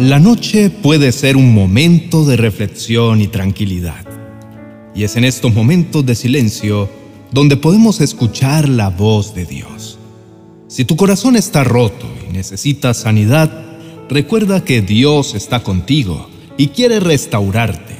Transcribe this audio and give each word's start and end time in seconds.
La 0.00 0.18
noche 0.18 0.70
puede 0.70 1.12
ser 1.12 1.36
un 1.36 1.52
momento 1.52 2.24
de 2.24 2.38
reflexión 2.38 3.20
y 3.20 3.26
tranquilidad. 3.26 4.06
Y 4.94 5.04
es 5.04 5.16
en 5.16 5.24
estos 5.24 5.52
momentos 5.52 6.06
de 6.06 6.14
silencio 6.14 6.88
donde 7.32 7.58
podemos 7.58 8.00
escuchar 8.00 8.66
la 8.66 8.88
voz 8.88 9.34
de 9.34 9.44
Dios. 9.44 9.98
Si 10.68 10.86
tu 10.86 10.96
corazón 10.96 11.36
está 11.36 11.64
roto 11.64 12.06
y 12.26 12.32
necesitas 12.32 12.96
sanidad, 12.96 13.52
recuerda 14.08 14.64
que 14.64 14.80
Dios 14.80 15.34
está 15.34 15.62
contigo 15.62 16.30
y 16.56 16.68
quiere 16.68 16.98
restaurarte. 16.98 17.96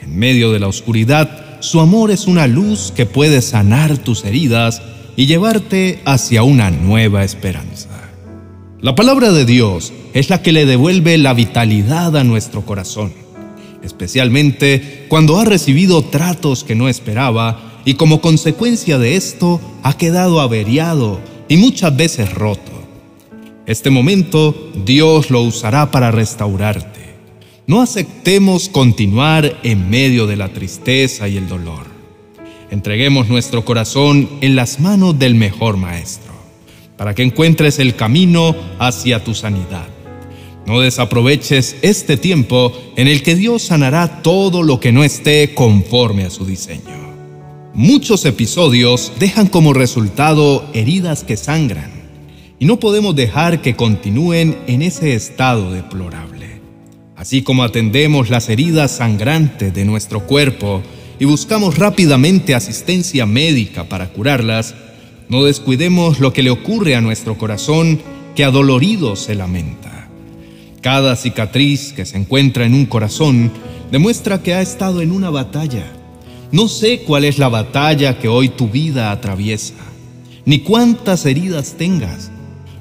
En 0.00 0.16
medio 0.16 0.50
de 0.50 0.60
la 0.60 0.68
oscuridad, 0.68 1.60
su 1.60 1.80
amor 1.80 2.10
es 2.10 2.26
una 2.26 2.46
luz 2.46 2.90
que 2.96 3.04
puede 3.04 3.42
sanar 3.42 3.98
tus 3.98 4.24
heridas 4.24 4.80
y 5.14 5.26
llevarte 5.26 6.00
hacia 6.06 6.42
una 6.42 6.70
nueva 6.70 7.22
esperanza. 7.22 7.93
La 8.84 8.94
palabra 8.94 9.32
de 9.32 9.46
Dios 9.46 9.94
es 10.12 10.28
la 10.28 10.42
que 10.42 10.52
le 10.52 10.66
devuelve 10.66 11.16
la 11.16 11.32
vitalidad 11.32 12.14
a 12.18 12.22
nuestro 12.22 12.66
corazón, 12.66 13.14
especialmente 13.82 15.06
cuando 15.08 15.38
ha 15.38 15.46
recibido 15.46 16.04
tratos 16.04 16.64
que 16.64 16.74
no 16.74 16.90
esperaba 16.90 17.80
y 17.86 17.94
como 17.94 18.20
consecuencia 18.20 18.98
de 18.98 19.16
esto 19.16 19.58
ha 19.82 19.96
quedado 19.96 20.38
averiado 20.38 21.18
y 21.48 21.56
muchas 21.56 21.96
veces 21.96 22.34
roto. 22.34 22.72
Este 23.64 23.88
momento 23.88 24.54
Dios 24.84 25.30
lo 25.30 25.40
usará 25.40 25.90
para 25.90 26.10
restaurarte. 26.10 27.14
No 27.66 27.80
aceptemos 27.80 28.68
continuar 28.68 29.60
en 29.62 29.88
medio 29.88 30.26
de 30.26 30.36
la 30.36 30.50
tristeza 30.50 31.26
y 31.26 31.38
el 31.38 31.48
dolor. 31.48 31.86
Entreguemos 32.70 33.30
nuestro 33.30 33.64
corazón 33.64 34.28
en 34.42 34.56
las 34.56 34.78
manos 34.78 35.18
del 35.18 35.36
mejor 35.36 35.78
maestro, 35.78 36.23
para 36.96 37.14
que 37.14 37.22
encuentres 37.22 37.78
el 37.78 37.94
camino 37.96 38.54
hacia 38.78 39.24
tu 39.24 39.34
sanidad. 39.34 39.86
No 40.66 40.80
desaproveches 40.80 41.76
este 41.82 42.16
tiempo 42.16 42.72
en 42.96 43.06
el 43.06 43.22
que 43.22 43.34
Dios 43.34 43.62
sanará 43.62 44.22
todo 44.22 44.62
lo 44.62 44.80
que 44.80 44.92
no 44.92 45.04
esté 45.04 45.52
conforme 45.54 46.24
a 46.24 46.30
su 46.30 46.46
diseño. 46.46 47.04
Muchos 47.74 48.24
episodios 48.24 49.12
dejan 49.18 49.48
como 49.48 49.72
resultado 49.72 50.64
heridas 50.72 51.24
que 51.24 51.36
sangran 51.36 51.90
y 52.58 52.66
no 52.66 52.78
podemos 52.78 53.14
dejar 53.14 53.60
que 53.60 53.76
continúen 53.76 54.56
en 54.66 54.82
ese 54.82 55.14
estado 55.14 55.72
deplorable. 55.72 56.60
Así 57.16 57.42
como 57.42 57.62
atendemos 57.62 58.30
las 58.30 58.48
heridas 58.48 58.92
sangrantes 58.92 59.74
de 59.74 59.84
nuestro 59.84 60.20
cuerpo 60.26 60.82
y 61.18 61.26
buscamos 61.26 61.76
rápidamente 61.78 62.54
asistencia 62.54 63.26
médica 63.26 63.84
para 63.84 64.08
curarlas, 64.12 64.74
no 65.28 65.44
descuidemos 65.44 66.20
lo 66.20 66.32
que 66.32 66.42
le 66.42 66.50
ocurre 66.50 66.96
a 66.96 67.00
nuestro 67.00 67.38
corazón 67.38 68.00
que 68.34 68.44
adolorido 68.44 69.16
se 69.16 69.34
lamenta. 69.34 70.08
Cada 70.80 71.16
cicatriz 71.16 71.92
que 71.92 72.04
se 72.04 72.18
encuentra 72.18 72.66
en 72.66 72.74
un 72.74 72.86
corazón 72.86 73.50
demuestra 73.90 74.42
que 74.42 74.54
ha 74.54 74.60
estado 74.60 75.00
en 75.00 75.12
una 75.12 75.30
batalla. 75.30 75.86
No 76.52 76.68
sé 76.68 77.00
cuál 77.00 77.24
es 77.24 77.38
la 77.38 77.48
batalla 77.48 78.18
que 78.18 78.28
hoy 78.28 78.48
tu 78.48 78.68
vida 78.68 79.10
atraviesa, 79.10 79.74
ni 80.44 80.60
cuántas 80.60 81.26
heridas 81.26 81.74
tengas. 81.78 82.30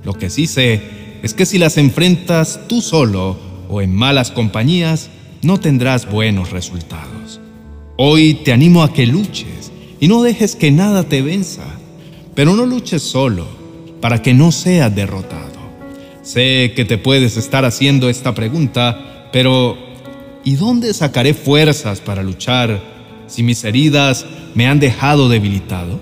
Lo 0.04 0.14
que 0.14 0.30
sí 0.30 0.48
sé 0.48 0.82
es 1.24 1.34
que 1.34 1.46
si 1.46 1.58
las 1.58 1.78
enfrentas 1.78 2.60
tú 2.68 2.82
solo 2.82 3.38
o 3.70 3.82
en 3.82 3.96
malas 3.96 4.32
compañías, 4.32 5.10
no 5.42 5.60
tendrás 5.60 6.10
buenos 6.10 6.52
resultados. 6.52 7.40
Hoy 7.98 8.34
te 8.34 8.52
animo 8.52 8.84
a 8.84 8.92
que 8.92 9.06
luches 9.06 9.72
y 10.00 10.08
no 10.08 10.24
dejes 10.24 10.56
que 10.56 10.72
nada 10.72 11.04
te 11.04 11.22
venza, 11.22 11.64
pero 12.36 12.56
no 12.56 12.66
luches 12.66 13.02
solo 13.02 13.46
para 14.02 14.22
que 14.22 14.34
no 14.34 14.52
seas 14.52 14.94
derrotado. 14.94 15.54
Sé 16.22 16.74
que 16.76 16.86
te 16.86 16.98
puedes 16.98 17.38
estar 17.38 17.66
haciendo 17.66 18.10
esta 18.10 18.34
pregunta, 18.34 19.30
pero 19.32 19.78
¿y 20.44 20.56
dónde 20.56 20.94
sacaré 20.94 21.34
fuerzas 21.34 22.00
para 22.00 22.24
luchar 22.24 22.82
si 23.28 23.44
mis 23.44 23.64
heridas 23.64 24.26
me 24.56 24.68
han 24.68 24.80
dejado 24.80 25.30
debilitado? 25.30 26.00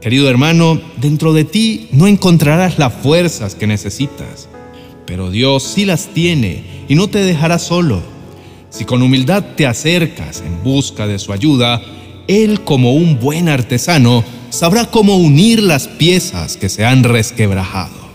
Querido 0.00 0.30
hermano, 0.30 0.80
dentro 0.96 1.32
de 1.32 1.44
ti 1.44 1.88
no 1.92 2.06
encontrarás 2.06 2.78
las 2.78 2.92
fuerzas 2.92 3.54
que 3.54 3.66
necesitas, 3.66 4.48
pero 5.06 5.30
Dios 5.30 5.62
sí 5.62 5.84
las 5.84 6.08
tiene 6.08 6.62
y 6.88 6.94
no 6.94 7.08
te 7.08 7.18
dejará 7.18 7.58
solo. 7.58 8.02
Si 8.70 8.84
con 8.84 9.02
humildad 9.02 9.44
te 9.56 9.66
acercas 9.66 10.40
en 10.40 10.62
busca 10.62 11.06
de 11.06 11.18
su 11.18 11.32
ayuda, 11.32 11.82
Él 12.28 12.62
como 12.64 12.94
un 12.94 13.18
buen 13.18 13.48
artesano 13.48 14.24
sabrá 14.50 14.90
cómo 14.90 15.16
unir 15.16 15.62
las 15.62 15.88
piezas 15.88 16.56
que 16.56 16.68
se 16.68 16.84
han 16.84 17.04
resquebrajado. 17.04 18.08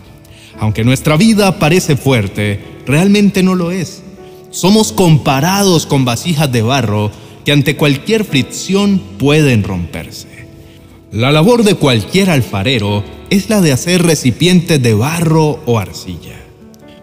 Aunque 0.58 0.84
nuestra 0.84 1.16
vida 1.16 1.58
parece 1.58 1.96
fuerte, 1.96 2.60
realmente 2.86 3.42
no 3.42 3.54
lo 3.54 3.70
es. 3.70 4.02
Somos 4.50 4.92
comparados 4.92 5.86
con 5.86 6.04
vasijas 6.04 6.50
de 6.52 6.62
barro 6.62 7.10
que 7.44 7.52
ante 7.52 7.76
cualquier 7.76 8.24
fricción 8.24 9.00
pueden 9.18 9.64
romperse. 9.64 10.28
La 11.12 11.30
labor 11.30 11.62
de 11.62 11.74
cualquier 11.74 12.30
alfarero 12.30 13.04
es 13.30 13.48
la 13.48 13.60
de 13.60 13.72
hacer 13.72 14.02
recipientes 14.02 14.82
de 14.82 14.94
barro 14.94 15.60
o 15.66 15.78
arcilla. 15.78 16.40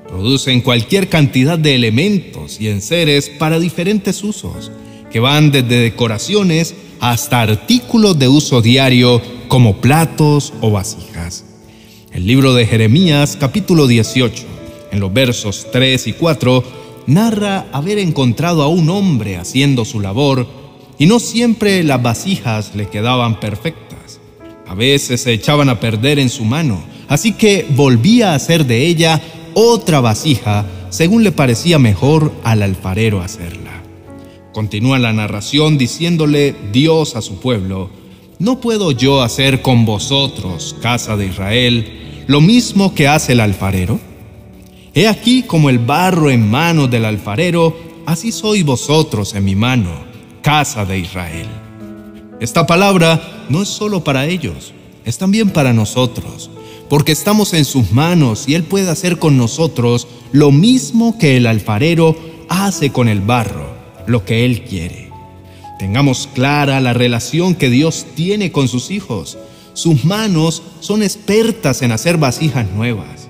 Producen 0.08 0.62
cualquier 0.62 1.08
cantidad 1.08 1.58
de 1.58 1.76
elementos 1.76 2.60
y 2.60 2.68
enseres 2.68 3.30
para 3.30 3.60
diferentes 3.60 4.24
usos, 4.24 4.72
que 5.10 5.22
van 5.22 5.52
desde 5.52 5.80
decoraciones 5.80 6.76
hasta 7.02 7.42
artículos 7.42 8.18
de 8.18 8.28
uso 8.28 8.62
diario 8.62 9.22
como 9.48 9.78
platos 9.78 10.54
o 10.62 10.70
vasijas. 10.70 11.44
El 12.14 12.28
libro 12.28 12.54
de 12.54 12.68
Jeremías 12.68 13.38
capítulo 13.40 13.88
18, 13.88 14.44
en 14.92 15.00
los 15.00 15.12
versos 15.12 15.68
3 15.72 16.08
y 16.08 16.14
4, 16.14 16.64
narra 17.08 17.66
haber 17.72 17.98
encontrado 17.98 18.62
a 18.62 18.68
un 18.68 18.90
hombre 18.92 19.38
haciendo 19.38 19.84
su 19.84 20.00
labor 20.00 20.48
y 21.00 21.08
no 21.08 21.20
siempre 21.20 21.84
las 21.84 22.04
vasijas 22.04 22.76
le 22.76 22.88
quedaban 22.88 23.40
perfectas. 23.40 24.20
A 24.68 24.76
veces 24.76 25.22
se 25.22 25.34
echaban 25.34 25.70
a 25.70 25.80
perder 25.80 26.20
en 26.20 26.30
su 26.30 26.46
mano, 26.46 26.84
así 27.08 27.34
que 27.34 27.66
volvía 27.72 28.32
a 28.32 28.36
hacer 28.36 28.68
de 28.68 28.86
ella 28.86 29.20
otra 29.56 30.02
vasija 30.02 30.66
según 30.92 31.24
le 31.24 31.32
parecía 31.32 31.80
mejor 31.80 32.32
al 32.44 32.62
alfarero 32.62 33.22
hacerla. 33.22 33.61
Continúa 34.54 35.00
la 35.00 35.14
narración 35.14 35.78
diciéndole 35.78 36.54
Dios 36.74 37.16
a 37.16 37.22
su 37.22 37.36
pueblo, 37.40 37.90
¿no 38.38 38.60
puedo 38.60 38.92
yo 38.92 39.22
hacer 39.22 39.62
con 39.62 39.86
vosotros, 39.86 40.76
casa 40.82 41.16
de 41.16 41.28
Israel, 41.28 42.26
lo 42.28 42.42
mismo 42.42 42.94
que 42.94 43.08
hace 43.08 43.32
el 43.32 43.40
alfarero? 43.40 44.00
He 44.94 45.08
aquí 45.08 45.44
como 45.44 45.70
el 45.70 45.80
barro 45.80 46.30
en 46.30 46.50
manos 46.50 46.92
del 46.92 47.06
alfarero, 47.06 47.78
así 48.06 48.34
sois 48.34 48.66
vosotros 48.66 49.36
en 49.36 49.46
mi 49.46 49.56
mano, 49.56 49.92
casa 50.42 50.84
de 50.84 51.00
Israel. 51.00 51.48
Esta 52.42 52.68
palabra 52.68 53.46
no 53.48 53.62
es 53.62 53.70
solo 53.70 54.04
para 54.04 54.26
ellos, 54.26 54.74
es 55.06 55.18
también 55.18 55.52
para 55.52 55.72
nosotros, 55.72 56.50
porque 56.90 57.14
estamos 57.14 57.54
en 57.54 57.64
sus 57.64 57.94
manos 57.94 58.50
y 58.50 58.56
Él 58.56 58.64
puede 58.64 58.90
hacer 58.90 59.18
con 59.18 59.38
nosotros 59.38 60.08
lo 60.34 60.52
mismo 60.52 61.18
que 61.18 61.38
el 61.38 61.48
alfarero 61.48 62.18
hace 62.50 62.92
con 62.92 63.08
el 63.08 63.22
barro, 63.22 63.71
lo 64.08 64.26
que 64.26 64.46
Él 64.46 64.64
quiere. 64.64 65.10
Tengamos 65.80 66.30
clara 66.34 66.80
la 66.80 66.94
relación 66.94 67.56
que 67.56 67.70
Dios 67.70 68.06
tiene 68.16 68.52
con 68.52 68.68
sus 68.68 68.92
hijos 68.92 69.38
sus 69.74 70.04
manos 70.04 70.64
son 70.82 71.02
expertas 71.02 71.82
en 71.82 71.92
hacer 71.92 72.18
vasijas 72.18 72.70
nuevas. 72.72 73.30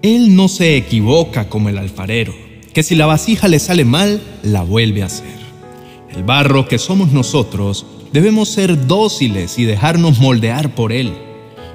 Él 0.00 0.36
no 0.36 0.48
se 0.48 0.76
equivoca 0.76 1.48
como 1.48 1.68
el 1.68 1.78
alfarero, 1.78 2.32
que 2.72 2.82
si 2.82 2.94
la 2.94 3.06
vasija 3.06 3.48
le 3.48 3.58
sale 3.58 3.84
mal, 3.84 4.22
la 4.42 4.62
vuelve 4.62 5.02
a 5.02 5.06
hacer. 5.06 5.42
El 6.14 6.22
barro 6.22 6.68
que 6.68 6.78
somos 6.78 7.12
nosotros 7.12 7.84
debemos 8.12 8.48
ser 8.48 8.86
dóciles 8.86 9.58
y 9.58 9.64
dejarnos 9.64 10.20
moldear 10.20 10.74
por 10.74 10.92
Él. 10.92 11.12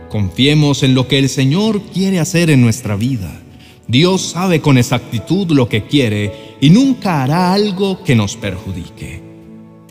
Confiemos 0.09 0.83
en 0.83 0.95
lo 0.95 1.07
que 1.07 1.19
el 1.19 1.27
Señor 1.27 1.81
quiere 1.93 2.19
hacer 2.19 2.49
en 2.49 2.61
nuestra 2.61 2.95
vida. 2.95 3.41
Dios 3.87 4.21
sabe 4.21 4.61
con 4.61 4.77
exactitud 4.77 5.51
lo 5.51 5.67
que 5.67 5.85
quiere 5.85 6.46
y 6.59 6.69
nunca 6.69 7.23
hará 7.23 7.53
algo 7.53 8.03
que 8.03 8.15
nos 8.15 8.35
perjudique. 8.35 9.21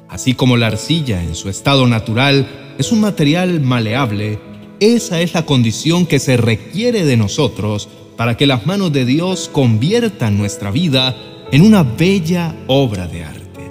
Así 0.08 0.34
como 0.34 0.56
la 0.56 0.68
arcilla 0.68 1.22
en 1.22 1.34
su 1.34 1.48
estado 1.48 1.86
natural 1.86 2.74
es 2.78 2.92
un 2.92 3.00
material 3.00 3.60
maleable, 3.60 4.38
esa 4.80 5.20
es 5.20 5.34
la 5.34 5.46
condición 5.46 6.06
que 6.06 6.18
se 6.18 6.36
requiere 6.36 7.04
de 7.04 7.16
nosotros 7.16 7.88
para 8.16 8.36
que 8.36 8.46
las 8.46 8.66
manos 8.66 8.92
de 8.92 9.04
Dios 9.04 9.50
conviertan 9.52 10.38
nuestra 10.38 10.70
vida 10.70 11.16
en 11.52 11.62
una 11.62 11.82
bella 11.82 12.54
obra 12.66 13.06
de 13.06 13.24
arte. 13.24 13.70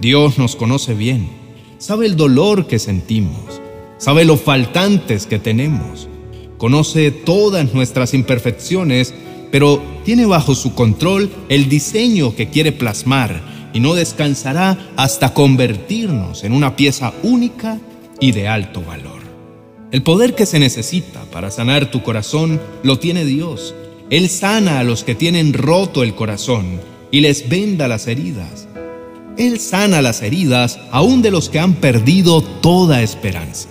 Dios 0.00 0.38
nos 0.38 0.56
conoce 0.56 0.94
bien, 0.94 1.28
sabe 1.78 2.06
el 2.06 2.16
dolor 2.16 2.66
que 2.66 2.78
sentimos, 2.78 3.60
sabe 3.98 4.24
los 4.24 4.40
faltantes 4.40 5.26
que 5.26 5.38
tenemos, 5.38 6.08
conoce 6.58 7.10
todas 7.10 7.72
nuestras 7.74 8.14
imperfecciones, 8.14 9.14
pero 9.50 9.82
tiene 10.04 10.26
bajo 10.26 10.54
su 10.54 10.74
control 10.74 11.30
el 11.48 11.68
diseño 11.68 12.34
que 12.34 12.48
quiere 12.48 12.72
plasmar 12.72 13.40
y 13.72 13.80
no 13.80 13.94
descansará 13.94 14.78
hasta 14.96 15.34
convertirnos 15.34 16.44
en 16.44 16.52
una 16.52 16.76
pieza 16.76 17.12
única 17.22 17.78
y 18.20 18.32
de 18.32 18.48
alto 18.48 18.82
valor. 18.82 19.20
El 19.92 20.02
poder 20.02 20.34
que 20.34 20.46
se 20.46 20.58
necesita 20.58 21.22
para 21.30 21.50
sanar 21.50 21.90
tu 21.90 22.02
corazón 22.02 22.60
lo 22.82 22.98
tiene 22.98 23.24
Dios, 23.24 23.74
Él 24.10 24.28
sana 24.28 24.80
a 24.80 24.84
los 24.84 25.04
que 25.04 25.14
tienen 25.14 25.52
roto 25.52 26.02
el 26.02 26.14
corazón 26.14 26.80
y 27.10 27.20
les 27.20 27.48
venda 27.48 27.88
las 27.88 28.06
heridas. 28.06 28.66
Él 29.38 29.60
sana 29.60 30.02
las 30.02 30.22
heridas 30.22 30.78
aún 30.90 31.22
de 31.22 31.30
los 31.30 31.50
que 31.50 31.58
han 31.58 31.74
perdido 31.74 32.42
toda 32.42 33.02
esperanza. 33.02 33.68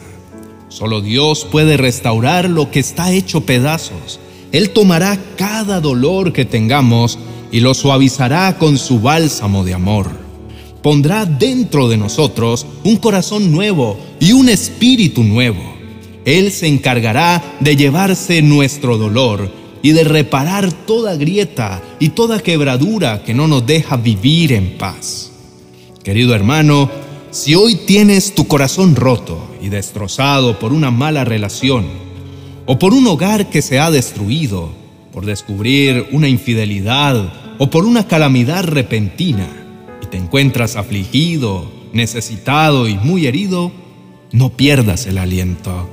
Solo 0.69 1.01
Dios 1.01 1.45
puede 1.49 1.77
restaurar 1.77 2.49
lo 2.49 2.69
que 2.69 2.79
está 2.79 3.11
hecho 3.11 3.41
pedazos. 3.41 4.19
Él 4.55 4.69
tomará 4.69 5.19
cada 5.35 5.81
dolor 5.81 6.31
que 6.31 6.45
tengamos 6.45 7.19
y 7.51 7.59
lo 7.59 7.73
suavizará 7.73 8.57
con 8.57 8.77
su 8.77 9.01
bálsamo 9.01 9.65
de 9.65 9.73
amor. 9.73 10.09
Pondrá 10.81 11.25
dentro 11.25 11.89
de 11.89 11.97
nosotros 11.97 12.65
un 12.85 12.95
corazón 12.95 13.51
nuevo 13.51 13.99
y 14.17 14.31
un 14.31 14.47
espíritu 14.47 15.25
nuevo. 15.25 15.61
Él 16.23 16.53
se 16.53 16.67
encargará 16.67 17.43
de 17.59 17.75
llevarse 17.75 18.41
nuestro 18.41 18.97
dolor 18.97 19.51
y 19.81 19.91
de 19.91 20.05
reparar 20.05 20.71
toda 20.71 21.17
grieta 21.17 21.83
y 21.99 22.11
toda 22.11 22.39
quebradura 22.39 23.23
que 23.25 23.33
no 23.33 23.49
nos 23.49 23.65
deja 23.65 23.97
vivir 23.97 24.53
en 24.53 24.77
paz. 24.77 25.33
Querido 26.01 26.33
hermano, 26.33 26.89
si 27.29 27.55
hoy 27.55 27.75
tienes 27.75 28.33
tu 28.33 28.47
corazón 28.47 28.95
roto 28.95 29.37
y 29.61 29.67
destrozado 29.67 30.57
por 30.59 30.71
una 30.71 30.91
mala 30.91 31.25
relación, 31.25 32.04
o 32.65 32.79
por 32.79 32.93
un 32.93 33.05
hogar 33.07 33.49
que 33.49 33.61
se 33.61 33.79
ha 33.79 33.91
destruido, 33.91 34.69
por 35.11 35.25
descubrir 35.25 36.07
una 36.11 36.27
infidelidad 36.27 37.31
o 37.57 37.69
por 37.69 37.85
una 37.85 38.07
calamidad 38.07 38.63
repentina, 38.63 39.47
y 40.01 40.07
te 40.07 40.17
encuentras 40.17 40.75
afligido, 40.75 41.71
necesitado 41.93 42.87
y 42.87 42.95
muy 42.95 43.27
herido, 43.27 43.71
no 44.31 44.49
pierdas 44.49 45.05
el 45.05 45.17
aliento. 45.17 45.89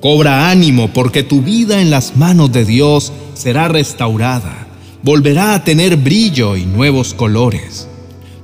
Cobra 0.00 0.50
ánimo 0.50 0.92
porque 0.92 1.22
tu 1.22 1.42
vida 1.42 1.80
en 1.80 1.90
las 1.90 2.16
manos 2.16 2.52
de 2.52 2.64
Dios 2.64 3.12
será 3.34 3.68
restaurada, 3.68 4.68
volverá 5.02 5.54
a 5.54 5.64
tener 5.64 5.96
brillo 5.96 6.56
y 6.56 6.64
nuevos 6.64 7.12
colores. 7.12 7.88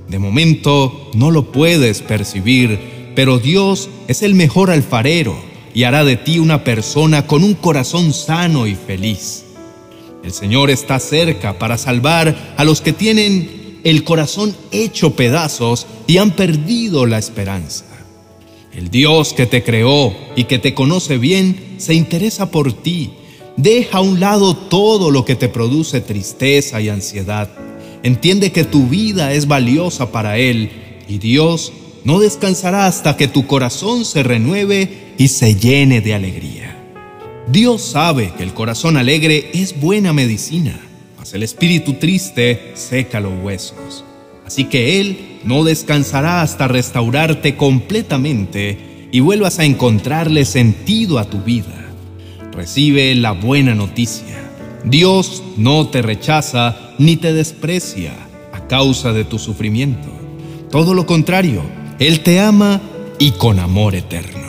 De 0.09 0.19
momento 0.19 1.11
no 1.15 1.31
lo 1.31 1.53
puedes 1.53 2.03
percibir, 2.03 3.13
pero 3.15 3.39
Dios 3.39 3.89
es 4.09 4.23
el 4.23 4.35
mejor 4.35 4.71
alfarero 4.71 5.50
y 5.75 5.85
hará 5.85 6.05
de 6.05 6.17
ti 6.17 6.39
una 6.39 6.65
persona 6.65 7.27
con 7.27 7.45
un 7.45 7.55
corazón 7.55 8.13
sano 8.13 8.67
y 8.67 8.75
feliz. 8.75 9.45
El 10.25 10.33
Señor 10.33 10.71
está 10.71 10.99
cerca 10.99 11.59
para 11.59 11.79
salvar 11.79 12.55
a 12.57 12.65
los 12.65 12.81
que 12.81 12.93
tienen 12.93 13.81
el 13.85 14.05
corazón 14.05 14.55
hecho 14.71 15.17
pedazos 15.17 15.87
y 16.07 16.19
han 16.19 16.33
perdido 16.33 17.07
la 17.07 17.19
esperanza. 17.19 17.85
El 18.75 18.91
Dios 18.91 19.33
que 19.33 19.47
te 19.47 19.63
creó 19.63 20.15
y 20.37 20.45
que 20.45 20.59
te 20.59 20.75
conoce 20.75 21.19
bien 21.19 21.77
se 21.79 21.95
interesa 21.95 22.51
por 22.51 22.73
ti. 22.73 23.13
Deja 23.57 23.99
a 23.99 24.03
un 24.03 24.21
lado 24.21 24.57
todo 24.57 25.11
lo 25.11 25.25
que 25.25 25.35
te 25.35 25.49
produce 25.49 26.01
tristeza 26.01 26.81
y 26.81 26.89
ansiedad. 26.89 27.51
Entiende 28.03 28.53
que 28.53 28.65
tu 28.65 28.87
vida 28.87 29.33
es 29.33 29.47
valiosa 29.47 30.13
para 30.13 30.39
Él 30.39 30.71
y 31.09 31.19
Dios 31.19 31.73
no 32.05 32.21
descansará 32.21 32.87
hasta 32.87 33.17
que 33.17 33.29
tu 33.29 33.47
corazón 33.47 34.05
se 34.05 34.23
renueve 34.23 35.10
y 35.21 35.29
se 35.29 35.55
llene 35.55 36.01
de 36.01 36.15
alegría. 36.15 36.75
Dios 37.47 37.83
sabe 37.83 38.33
que 38.39 38.43
el 38.43 38.55
corazón 38.55 38.97
alegre 38.97 39.51
es 39.53 39.79
buena 39.79 40.15
medicina, 40.15 40.81
mas 41.19 41.35
el 41.35 41.43
espíritu 41.43 41.93
triste 41.93 42.73
seca 42.73 43.21
los 43.21 43.35
huesos. 43.43 44.03
Así 44.47 44.65
que 44.65 44.99
Él 44.99 45.41
no 45.45 45.63
descansará 45.63 46.41
hasta 46.41 46.69
restaurarte 46.69 47.55
completamente 47.55 49.09
y 49.13 49.21
vuelvas 49.21 49.59
a 49.59 49.67
encontrarle 49.67 50.47
sentido 50.47 51.19
a 51.19 51.29
tu 51.29 51.43
vida. 51.43 51.91
Recibe 52.53 53.15
la 53.15 53.33
buena 53.33 53.75
noticia. 53.75 54.41
Dios 54.85 55.43
no 55.59 55.89
te 55.89 56.01
rechaza 56.01 56.95
ni 56.97 57.17
te 57.17 57.35
desprecia 57.35 58.15
a 58.55 58.67
causa 58.69 59.13
de 59.13 59.25
tu 59.25 59.39
sufrimiento. 59.39 60.09
Todo 60.71 60.95
lo 60.95 61.05
contrario, 61.05 61.61
Él 61.99 62.21
te 62.21 62.41
ama 62.41 62.81
y 63.19 63.33
con 63.33 63.59
amor 63.59 63.95
eterno. 63.95 64.40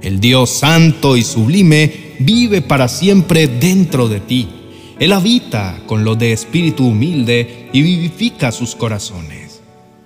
El 0.00 0.20
Dios 0.20 0.50
santo 0.50 1.16
y 1.16 1.22
sublime 1.22 2.14
vive 2.20 2.62
para 2.62 2.88
siempre 2.88 3.48
dentro 3.48 4.08
de 4.08 4.20
ti. 4.20 4.48
Él 5.00 5.12
habita 5.12 5.80
con 5.86 6.04
los 6.04 6.18
de 6.18 6.32
espíritu 6.32 6.88
humilde 6.88 7.68
y 7.72 7.82
vivifica 7.82 8.52
sus 8.52 8.74
corazones. 8.74 9.60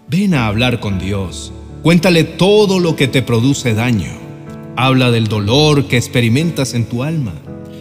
Ven 0.09 0.35
a 0.35 0.47
hablar 0.47 0.81
con 0.81 0.99
Dios. 0.99 1.53
Cuéntale 1.83 2.25
todo 2.25 2.79
lo 2.79 2.97
que 2.97 3.09
te 3.09 3.23
produce 3.23 3.75
daño. 3.75 4.13
Habla 4.77 5.11
del 5.11 5.29
dolor 5.29 5.87
que 5.87 5.99
experimentas 5.99 6.75
en 6.75 6.87
tu 6.87 7.03
alma. 7.03 7.35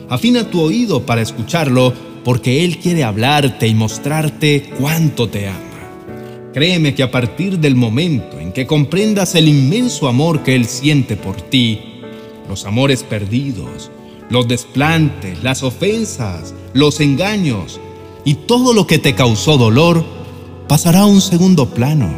Afina 0.10 0.50
tu 0.50 0.62
oído 0.62 1.06
para 1.06 1.22
escucharlo 1.22 1.94
porque 2.24 2.66
Él 2.66 2.78
quiere 2.78 3.04
hablarte 3.04 3.68
y 3.68 3.74
mostrarte 3.74 4.70
cuánto 4.78 5.30
te 5.30 5.48
ama. 5.48 5.60
Créeme 6.54 6.94
que 6.94 7.04
a 7.04 7.12
partir 7.12 7.60
del 7.60 7.76
momento 7.76 8.40
en 8.40 8.52
que 8.52 8.68
comprendas 8.68 9.36
el 9.36 9.48
inmenso 9.48 10.10
amor 10.10 10.44
que 10.44 10.56
Él 10.56 10.66
siente 10.66 11.16
por 11.16 11.42
ti, 11.42 11.91
los 12.52 12.66
amores 12.66 13.04
perdidos, 13.04 13.92
los 14.30 14.46
desplantes, 14.46 15.42
las 15.42 15.64
ofensas, 15.64 16.54
los 16.74 17.00
engaños 17.00 17.80
y 18.26 18.34
todo 18.34 18.74
lo 18.74 18.86
que 18.88 19.00
te 19.00 19.16
causó 19.16 19.58
dolor 19.58 20.04
pasará 20.68 21.02
a 21.02 21.06
un 21.06 21.22
segundo 21.22 21.70
plano. 21.70 22.12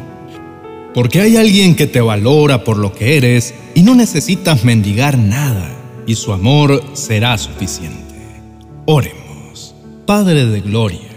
Porque 0.96 1.22
hay 1.22 1.38
alguien 1.38 1.76
que 1.76 1.86
te 1.86 2.02
valora 2.02 2.64
por 2.64 2.78
lo 2.78 2.94
que 2.94 3.16
eres 3.16 3.54
y 3.76 3.84
no 3.84 3.94
necesitas 3.94 4.64
mendigar 4.64 5.20
nada 5.20 5.70
y 6.08 6.16
su 6.16 6.34
amor 6.34 6.84
será 6.94 7.38
suficiente. 7.38 8.42
Oremos. 8.88 9.76
Padre 10.08 10.48
de 10.48 10.62
Gloria, 10.62 11.16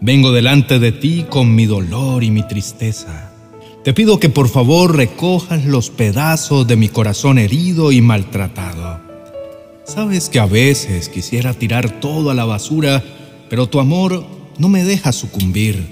vengo 0.00 0.32
delante 0.32 0.80
de 0.80 0.90
ti 0.90 1.24
con 1.30 1.54
mi 1.54 1.66
dolor 1.66 2.24
y 2.24 2.32
mi 2.32 2.42
tristeza. 2.42 3.29
Te 3.84 3.94
pido 3.94 4.20
que 4.20 4.28
por 4.28 4.48
favor 4.48 4.94
recojas 4.94 5.64
los 5.64 5.88
pedazos 5.88 6.66
de 6.66 6.76
mi 6.76 6.88
corazón 6.88 7.38
herido 7.38 7.92
y 7.92 8.02
maltratado 8.02 9.00
Sabes 9.84 10.28
que 10.28 10.38
a 10.38 10.46
veces 10.46 11.08
quisiera 11.08 11.52
tirar 11.52 11.98
todo 11.98 12.30
a 12.30 12.34
la 12.34 12.44
basura, 12.44 13.02
pero 13.48 13.68
tu 13.68 13.80
amor 13.80 14.24
no 14.56 14.68
me 14.68 14.84
deja 14.84 15.10
sucumbir. 15.10 15.84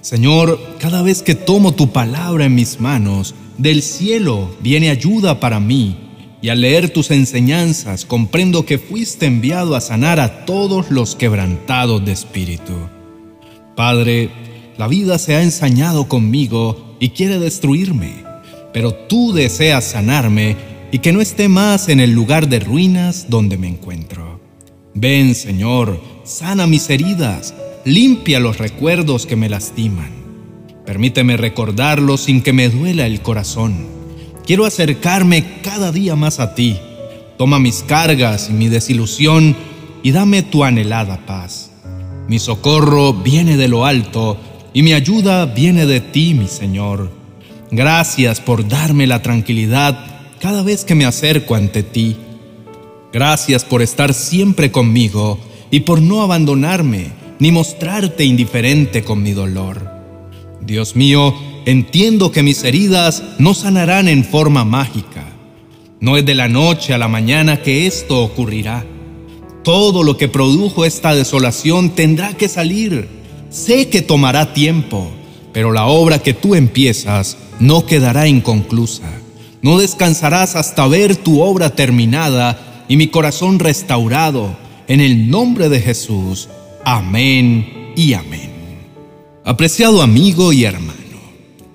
Señor, 0.00 0.58
cada 0.78 1.02
vez 1.02 1.22
que 1.22 1.34
tomo 1.34 1.74
tu 1.74 1.92
palabra 1.92 2.46
en 2.46 2.54
mis 2.54 2.80
manos, 2.80 3.34
del 3.58 3.82
cielo 3.82 4.48
viene 4.60 4.88
ayuda 4.88 5.40
para 5.40 5.60
mí, 5.60 5.96
y 6.40 6.48
al 6.48 6.62
leer 6.62 6.88
tus 6.88 7.10
enseñanzas 7.10 8.06
comprendo 8.06 8.64
que 8.64 8.78
fuiste 8.78 9.26
enviado 9.26 9.76
a 9.76 9.82
sanar 9.82 10.20
a 10.20 10.46
todos 10.46 10.90
los 10.90 11.14
quebrantados 11.14 12.02
de 12.02 12.12
espíritu. 12.12 12.72
Padre, 13.76 14.30
la 14.78 14.88
vida 14.88 15.18
se 15.18 15.34
ha 15.34 15.42
ensañado 15.42 16.08
conmigo 16.08 16.93
y 17.04 17.10
quiere 17.10 17.38
destruirme, 17.38 18.24
pero 18.72 18.94
tú 18.94 19.34
deseas 19.34 19.84
sanarme 19.84 20.56
y 20.90 21.00
que 21.00 21.12
no 21.12 21.20
esté 21.20 21.50
más 21.50 21.90
en 21.90 22.00
el 22.00 22.12
lugar 22.12 22.48
de 22.48 22.60
ruinas 22.60 23.26
donde 23.28 23.58
me 23.58 23.68
encuentro. 23.68 24.40
Ven, 24.94 25.34
Señor, 25.34 26.00
sana 26.24 26.66
mis 26.66 26.88
heridas, 26.88 27.52
limpia 27.84 28.40
los 28.40 28.56
recuerdos 28.56 29.26
que 29.26 29.36
me 29.36 29.50
lastiman. 29.50 30.12
Permíteme 30.86 31.36
recordarlos 31.36 32.22
sin 32.22 32.40
que 32.40 32.54
me 32.54 32.70
duela 32.70 33.04
el 33.04 33.20
corazón. 33.20 33.86
Quiero 34.46 34.64
acercarme 34.64 35.60
cada 35.62 35.92
día 35.92 36.16
más 36.16 36.40
a 36.40 36.54
ti. 36.54 36.78
Toma 37.36 37.58
mis 37.58 37.82
cargas 37.82 38.48
y 38.48 38.54
mi 38.54 38.68
desilusión 38.68 39.54
y 40.02 40.10
dame 40.12 40.42
tu 40.42 40.64
anhelada 40.64 41.26
paz. 41.26 41.70
Mi 42.28 42.38
socorro 42.38 43.12
viene 43.12 43.58
de 43.58 43.68
lo 43.68 43.84
alto 43.84 44.38
y 44.74 44.82
mi 44.82 44.92
ayuda 44.92 45.46
viene 45.46 45.86
de 45.86 46.00
ti, 46.00 46.34
mi 46.34 46.48
Señor. 46.48 47.10
Gracias 47.70 48.40
por 48.40 48.68
darme 48.68 49.06
la 49.06 49.22
tranquilidad 49.22 50.04
cada 50.40 50.62
vez 50.62 50.84
que 50.84 50.96
me 50.96 51.06
acerco 51.06 51.54
ante 51.54 51.84
ti. 51.84 52.16
Gracias 53.12 53.64
por 53.64 53.80
estar 53.80 54.12
siempre 54.12 54.72
conmigo 54.72 55.38
y 55.70 55.80
por 55.80 56.02
no 56.02 56.22
abandonarme 56.22 57.12
ni 57.38 57.52
mostrarte 57.52 58.24
indiferente 58.24 59.04
con 59.04 59.22
mi 59.22 59.32
dolor. 59.32 59.88
Dios 60.60 60.96
mío, 60.96 61.34
entiendo 61.66 62.32
que 62.32 62.42
mis 62.42 62.64
heridas 62.64 63.22
no 63.38 63.54
sanarán 63.54 64.08
en 64.08 64.24
forma 64.24 64.64
mágica. 64.64 65.24
No 66.00 66.16
es 66.16 66.26
de 66.26 66.34
la 66.34 66.48
noche 66.48 66.94
a 66.94 66.98
la 66.98 67.08
mañana 67.08 67.62
que 67.62 67.86
esto 67.86 68.22
ocurrirá. 68.22 68.84
Todo 69.62 70.02
lo 70.02 70.16
que 70.16 70.28
produjo 70.28 70.84
esta 70.84 71.14
desolación 71.14 71.90
tendrá 71.90 72.36
que 72.36 72.48
salir. 72.48 73.23
Sé 73.54 73.88
que 73.88 74.02
tomará 74.02 74.52
tiempo, 74.52 75.12
pero 75.52 75.70
la 75.70 75.86
obra 75.86 76.18
que 76.18 76.34
tú 76.34 76.56
empiezas 76.56 77.36
no 77.60 77.86
quedará 77.86 78.26
inconclusa. 78.26 79.08
No 79.62 79.78
descansarás 79.78 80.56
hasta 80.56 80.88
ver 80.88 81.14
tu 81.14 81.40
obra 81.40 81.70
terminada 81.70 82.84
y 82.88 82.96
mi 82.96 83.06
corazón 83.06 83.60
restaurado. 83.60 84.56
En 84.88 85.00
el 85.00 85.30
nombre 85.30 85.68
de 85.68 85.80
Jesús. 85.80 86.48
Amén 86.84 87.92
y 87.94 88.14
amén. 88.14 88.50
Apreciado 89.44 90.02
amigo 90.02 90.52
y 90.52 90.64
hermano, 90.64 91.20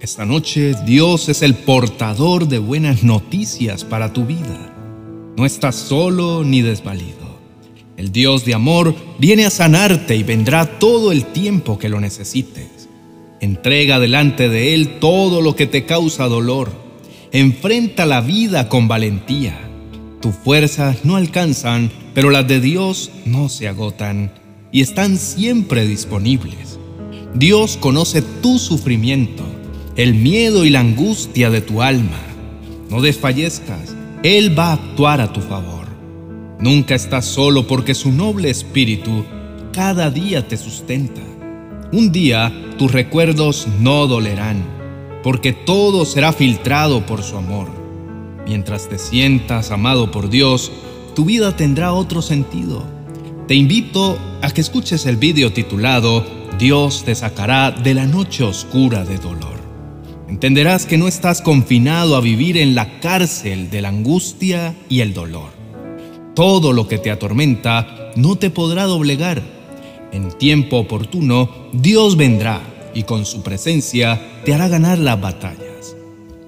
esta 0.02 0.26
noche 0.26 0.76
Dios 0.86 1.30
es 1.30 1.42
el 1.42 1.56
portador 1.56 2.50
de 2.50 2.60
buenas 2.60 3.04
noticias 3.04 3.86
para 3.86 4.12
tu 4.12 4.26
vida. 4.26 4.76
No 5.38 5.46
estás 5.46 5.78
solo 5.78 6.44
ni 6.44 6.62
desvalido. 6.62 7.29
El 8.00 8.14
Dios 8.14 8.46
de 8.46 8.54
amor 8.54 8.96
viene 9.20 9.46
a 9.46 9.50
sanarte 9.50 10.16
y 10.16 10.24
vendrá 10.24 10.80
todo 10.80 11.12
el 11.12 11.26
tiempo 11.26 11.78
que 11.78 11.90
lo 11.90 12.00
necesites. 12.00 12.88
Entrega 13.42 14.00
delante 14.00 14.48
de 14.48 14.74
Él 14.74 15.00
todo 15.02 15.42
lo 15.42 15.58
que 15.58 15.68
te 15.68 15.84
causa 15.84 16.30
dolor. 16.30 16.72
Enfrenta 17.34 18.06
la 18.06 18.22
vida 18.22 18.70
con 18.70 18.88
valentía. 18.88 19.60
Tus 20.22 20.34
fuerzas 20.34 21.04
no 21.04 21.18
alcanzan, 21.18 21.92
pero 22.14 22.30
las 22.30 22.48
de 22.48 22.62
Dios 22.62 23.12
no 23.26 23.50
se 23.50 23.68
agotan 23.68 24.32
y 24.72 24.80
están 24.80 25.18
siempre 25.18 25.86
disponibles. 25.86 26.80
Dios 27.36 27.76
conoce 27.76 28.22
tu 28.22 28.60
sufrimiento, 28.60 29.44
el 29.98 30.14
miedo 30.14 30.64
y 30.64 30.70
la 30.70 30.80
angustia 30.80 31.50
de 31.50 31.60
tu 31.60 31.82
alma. 31.82 32.22
No 32.90 33.02
desfallezcas, 33.02 33.94
Él 34.24 34.58
va 34.58 34.68
a 34.68 34.74
actuar 34.76 35.20
a 35.20 35.34
tu 35.34 35.42
favor. 35.42 35.79
Nunca 36.60 36.94
estás 36.94 37.24
solo 37.24 37.68
porque 37.68 37.96
su 37.96 38.12
noble 38.12 38.50
espíritu 38.50 39.24
cada 39.72 40.12
día 40.12 40.46
te 40.46 40.58
sustenta. 40.58 41.22
Un 41.94 42.12
día 42.12 42.52
tus 42.78 42.92
recuerdos 42.92 43.66
no 43.80 44.08
dolerán, 44.08 44.62
porque 45.24 45.54
todo 45.54 46.04
será 46.04 46.34
filtrado 46.34 47.06
por 47.06 47.24
su 47.24 47.38
amor. 47.38 47.70
Mientras 48.46 48.90
te 48.90 48.98
sientas 48.98 49.72
amado 49.72 50.12
por 50.12 50.30
Dios, 50.30 50.70
tu 51.16 51.24
vida 51.24 51.56
tendrá 51.56 51.94
otro 51.94 52.22
sentido. 52.22 52.84
Te 53.48 53.56
invito 53.56 54.18
a 54.42 54.52
que 54.52 54.60
escuches 54.60 55.06
el 55.06 55.16
vídeo 55.16 55.54
titulado 55.54 56.26
Dios 56.60 57.06
te 57.06 57.16
sacará 57.16 57.72
de 57.72 57.94
la 57.94 58.06
noche 58.06 58.44
oscura 58.44 59.06
de 59.06 59.18
dolor. 59.18 59.60
Entenderás 60.28 60.86
que 60.86 60.98
no 60.98 61.08
estás 61.08 61.42
confinado 61.42 62.18
a 62.18 62.22
vivir 62.22 62.58
en 62.58 62.76
la 62.76 63.00
cárcel 63.00 63.70
de 63.70 63.82
la 63.82 63.90
angustia 63.90 64.76
y 64.90 65.00
el 65.00 65.14
dolor 65.14 65.59
todo 66.36 66.74
lo 66.74 66.88
que 66.88 66.98
te 66.98 67.12
atormenta 67.12 68.12
no 68.16 68.38
te 68.38 68.50
podrá 68.50 68.84
doblegar. 68.86 69.42
En 70.12 70.32
tiempo 70.38 70.78
oportuno, 70.78 71.50
Dios 71.74 72.18
vendrá 72.18 72.62
y 72.94 73.04
con 73.04 73.26
su 73.26 73.44
presencia 73.44 74.20
te 74.46 74.54
hará 74.54 74.68
ganar 74.68 74.98
las 74.98 75.20
batallas. 75.20 75.96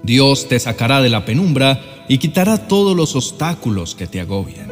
Dios 0.02 0.48
te 0.48 0.58
sacará 0.58 1.00
de 1.00 1.08
la 1.08 1.24
penumbra 1.24 2.04
y 2.08 2.18
quitará 2.18 2.66
todos 2.66 2.96
los 2.96 3.14
obstáculos 3.14 3.94
que 3.94 4.06
te 4.06 4.20
agobian. 4.20 4.68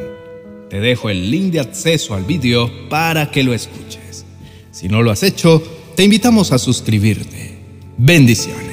Te 0.69 0.79
dejo 0.79 1.09
el 1.09 1.31
link 1.31 1.51
de 1.53 1.59
acceso 1.59 2.13
al 2.13 2.23
vídeo 2.23 2.69
para 2.89 3.31
que 3.31 3.43
lo 3.43 3.53
escuches. 3.53 4.25
Si 4.71 4.87
no 4.87 5.01
lo 5.01 5.11
has 5.11 5.23
hecho, 5.23 5.61
te 5.95 6.03
invitamos 6.03 6.51
a 6.51 6.57
suscribirte. 6.57 7.57
Bendiciones. 7.97 8.70